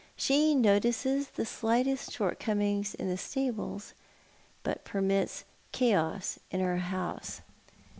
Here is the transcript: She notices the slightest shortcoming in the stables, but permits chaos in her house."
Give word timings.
She 0.15 0.55
notices 0.55 1.27
the 1.27 1.45
slightest 1.45 2.11
shortcoming 2.11 2.83
in 2.97 3.07
the 3.07 3.19
stables, 3.19 3.93
but 4.63 4.83
permits 4.83 5.43
chaos 5.71 6.39
in 6.49 6.59
her 6.59 6.77
house." 6.77 7.41